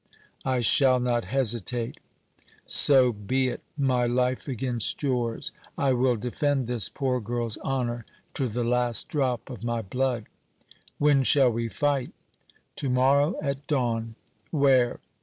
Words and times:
"I 0.45 0.61
shall 0.61 0.99
not 0.99 1.25
hesitate!" 1.25 1.99
"So 2.65 3.13
be 3.13 3.49
it! 3.49 3.61
My 3.77 4.07
life 4.07 4.47
against 4.47 5.03
yours! 5.03 5.51
I 5.77 5.93
will 5.93 6.15
defend 6.15 6.65
this 6.65 6.89
poor 6.89 7.19
girl's 7.21 7.57
honor 7.57 8.07
to 8.33 8.47
the 8.47 8.63
last 8.63 9.09
drop 9.09 9.51
of 9.51 9.63
my 9.63 9.83
blood!" 9.83 10.25
"When 10.97 11.21
shall 11.21 11.51
we 11.51 11.69
fight?" 11.69 12.13
"To 12.77 12.89
morrow 12.89 13.35
at 13.43 13.67
dawn." 13.67 14.15
"Where?" 14.49 14.99